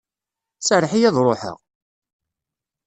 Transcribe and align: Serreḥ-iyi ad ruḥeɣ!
Serreḥ-iyi 0.67 1.07
ad 1.09 1.17
ruḥeɣ! 1.25 1.57